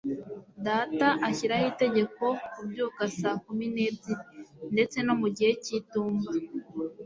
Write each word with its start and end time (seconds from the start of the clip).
data 0.65 1.07
ashyiraho 1.27 1.65
itegeko 1.73 2.23
kubyuka 2.53 3.01
saa 3.19 3.37
kumi 3.45 3.65
n'ebyiri, 3.73 4.25
ndetse 4.73 4.97
no 5.07 5.13
mu 5.21 5.27
gihe 5.35 5.51
cy'itumba 5.63 6.29